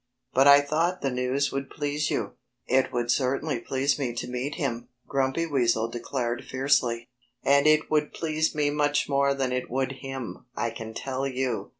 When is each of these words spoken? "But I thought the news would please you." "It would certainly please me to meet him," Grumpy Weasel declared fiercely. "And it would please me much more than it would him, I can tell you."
"But 0.33 0.47
I 0.47 0.61
thought 0.61 1.01
the 1.01 1.11
news 1.11 1.51
would 1.51 1.69
please 1.69 2.09
you." 2.09 2.33
"It 2.65 2.91
would 2.91 3.11
certainly 3.11 3.59
please 3.59 3.99
me 3.99 4.13
to 4.15 4.27
meet 4.27 4.55
him," 4.55 4.87
Grumpy 5.07 5.45
Weasel 5.45 5.89
declared 5.89 6.43
fiercely. 6.43 7.09
"And 7.43 7.67
it 7.67 7.91
would 7.91 8.11
please 8.11 8.55
me 8.55 8.71
much 8.71 9.07
more 9.07 9.35
than 9.35 9.51
it 9.51 9.69
would 9.69 9.97
him, 10.01 10.47
I 10.55 10.71
can 10.71 10.95
tell 10.95 11.27
you." 11.27 11.69